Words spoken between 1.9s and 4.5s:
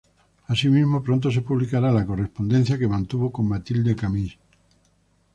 la correspondencia que mantuvo con Matilde Camus.